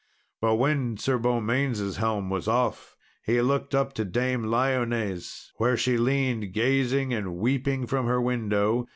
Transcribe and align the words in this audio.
But 0.41 0.55
when 0.55 0.97
Sir 0.97 1.19
Beaumains' 1.19 1.97
helm 1.97 2.31
was 2.31 2.47
off, 2.47 2.97
he 3.23 3.39
looked 3.39 3.75
up 3.75 3.93
to 3.93 4.03
Dame 4.03 4.45
Lyones, 4.45 5.51
where 5.57 5.77
she 5.77 5.95
leaned, 5.95 6.53
gazing 6.53 7.13
and 7.13 7.35
weeping, 7.35 7.85
from 7.85 8.07
her 8.07 8.19
window. 8.19 8.89